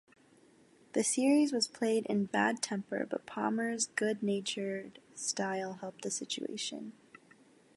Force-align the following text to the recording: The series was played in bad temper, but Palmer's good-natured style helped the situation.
The 0.93 1.03
series 1.03 1.51
was 1.53 1.67
played 1.67 2.07
in 2.07 2.25
bad 2.25 2.63
temper, 2.63 3.05
but 3.07 3.27
Palmer's 3.27 3.85
good-natured 3.95 4.97
style 5.13 5.73
helped 5.73 6.01
the 6.01 6.09
situation. 6.09 6.93